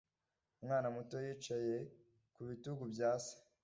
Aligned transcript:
Umwana 0.59 0.87
muto 0.95 1.15
yicaye 1.25 1.75
ku 2.33 2.41
bitugu 2.49 2.83
bya 2.93 3.11
se 3.25 3.35